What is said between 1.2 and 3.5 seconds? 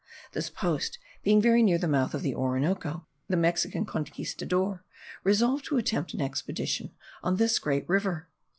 being very near the mouth of the Orinoco, the